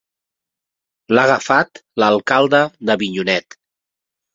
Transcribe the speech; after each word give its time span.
L'ha 1.13 1.27
agafat 1.29 1.83
l'alcalde 2.03 2.67
d'Avinyonet. 2.91 3.63